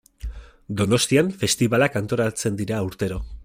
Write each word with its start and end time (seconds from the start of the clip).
Donostian 0.79 1.29
festibalak 1.43 1.99
antolatzen 2.03 2.61
dira 2.63 2.83
urtero. 2.91 3.25